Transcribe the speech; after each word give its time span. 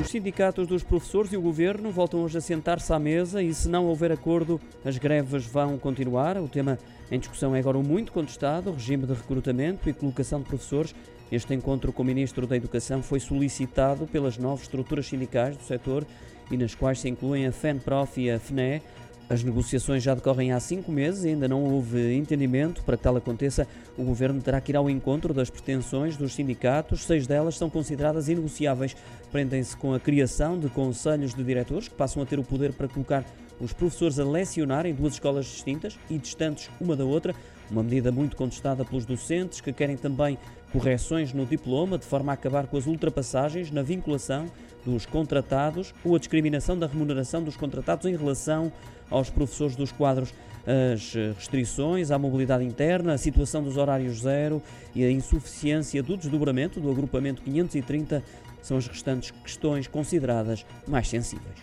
Os 0.00 0.08
sindicatos 0.08 0.66
dos 0.66 0.82
professores 0.82 1.30
e 1.30 1.36
o 1.36 1.42
governo 1.42 1.90
voltam 1.90 2.22
hoje 2.22 2.38
a 2.38 2.40
sentar-se 2.40 2.90
à 2.90 2.98
mesa 2.98 3.42
e, 3.42 3.52
se 3.52 3.68
não 3.68 3.84
houver 3.84 4.10
acordo, 4.10 4.58
as 4.82 4.96
greves 4.96 5.44
vão 5.44 5.78
continuar. 5.78 6.38
O 6.38 6.48
tema 6.48 6.78
em 7.10 7.18
discussão 7.18 7.54
é 7.54 7.58
agora 7.58 7.76
o 7.76 7.82
muito 7.82 8.10
contestado, 8.10 8.72
regime 8.72 9.06
de 9.06 9.12
recrutamento 9.12 9.90
e 9.90 9.92
colocação 9.92 10.40
de 10.40 10.46
professores. 10.46 10.94
Este 11.30 11.52
encontro 11.52 11.92
com 11.92 12.02
o 12.02 12.06
Ministro 12.06 12.46
da 12.46 12.56
Educação 12.56 13.02
foi 13.02 13.20
solicitado 13.20 14.06
pelas 14.06 14.38
nove 14.38 14.62
estruturas 14.62 15.06
sindicais 15.06 15.54
do 15.58 15.64
setor 15.64 16.06
e 16.50 16.56
nas 16.56 16.74
quais 16.74 16.98
se 16.98 17.08
incluem 17.08 17.46
a 17.46 17.52
FENPROF 17.52 18.22
e 18.22 18.30
a 18.30 18.40
FNE. 18.40 18.80
As 19.30 19.44
negociações 19.44 20.02
já 20.02 20.12
decorrem 20.12 20.50
há 20.50 20.58
cinco 20.58 20.90
meses 20.90 21.22
e 21.22 21.28
ainda 21.28 21.46
não 21.46 21.62
houve 21.62 22.16
entendimento. 22.16 22.82
Para 22.82 22.96
que 22.96 23.04
tal 23.04 23.16
aconteça, 23.16 23.64
o 23.96 24.02
Governo 24.02 24.42
terá 24.42 24.60
que 24.60 24.72
ir 24.72 24.76
ao 24.76 24.90
encontro 24.90 25.32
das 25.32 25.48
pretensões 25.48 26.16
dos 26.16 26.34
sindicatos. 26.34 27.04
Seis 27.04 27.28
delas 27.28 27.56
são 27.56 27.70
consideradas 27.70 28.28
inegociáveis. 28.28 28.96
Prendem-se 29.30 29.76
com 29.76 29.94
a 29.94 30.00
criação 30.00 30.58
de 30.58 30.68
conselhos 30.68 31.32
de 31.32 31.44
diretores, 31.44 31.86
que 31.86 31.94
passam 31.94 32.20
a 32.20 32.26
ter 32.26 32.40
o 32.40 32.42
poder 32.42 32.72
para 32.72 32.88
colocar 32.88 33.24
os 33.60 33.72
professores 33.72 34.18
a 34.18 34.24
lecionar 34.24 34.84
em 34.84 34.92
duas 34.92 35.12
escolas 35.12 35.44
distintas 35.44 35.96
e 36.10 36.18
distantes 36.18 36.68
uma 36.80 36.96
da 36.96 37.04
outra, 37.04 37.32
uma 37.70 37.82
medida 37.82 38.10
muito 38.10 38.36
contestada 38.36 38.84
pelos 38.84 39.04
docentes, 39.04 39.60
que 39.60 39.72
querem 39.72 39.96
também 39.96 40.36
correções 40.72 41.32
no 41.32 41.46
diploma, 41.46 41.98
de 41.98 42.04
forma 42.04 42.32
a 42.32 42.34
acabar 42.34 42.66
com 42.66 42.76
as 42.76 42.86
ultrapassagens 42.86 43.70
na 43.70 43.82
vinculação 43.82 44.46
dos 44.84 45.06
contratados 45.06 45.94
ou 46.04 46.16
a 46.16 46.18
discriminação 46.18 46.78
da 46.78 46.86
remuneração 46.86 47.42
dos 47.42 47.56
contratados 47.56 48.06
em 48.06 48.16
relação 48.16 48.72
aos 49.10 49.30
professores 49.30 49.76
dos 49.76 49.92
quadros. 49.92 50.32
As 50.66 51.14
restrições 51.36 52.10
à 52.10 52.18
mobilidade 52.18 52.64
interna, 52.64 53.14
a 53.14 53.18
situação 53.18 53.62
dos 53.62 53.76
horários 53.76 54.20
zero 54.20 54.62
e 54.94 55.02
a 55.04 55.10
insuficiência 55.10 56.02
do 56.02 56.16
desdobramento 56.16 56.80
do 56.80 56.90
agrupamento 56.90 57.42
530 57.42 58.22
são 58.62 58.76
as 58.76 58.86
restantes 58.86 59.30
questões 59.30 59.86
consideradas 59.86 60.66
mais 60.86 61.08
sensíveis. 61.08 61.56